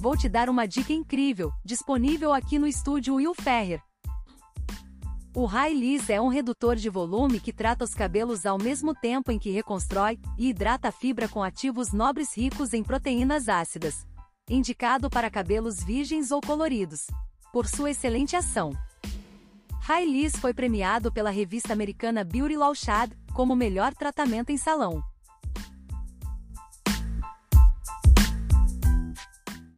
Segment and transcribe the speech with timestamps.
[0.00, 3.82] vou te dar uma dica incrível, disponível aqui no estúdio Will Ferrer.
[5.36, 9.30] O High Liss é um redutor de volume que trata os cabelos ao mesmo tempo
[9.30, 14.06] em que reconstrói e hidrata a fibra com ativos nobres ricos em proteínas ácidas.
[14.48, 17.06] Indicado para cabelos virgens ou coloridos.
[17.52, 18.72] Por sua excelente ação.
[19.82, 25.02] High Liss foi premiado pela revista americana Beauty Law Shad como melhor tratamento em salão.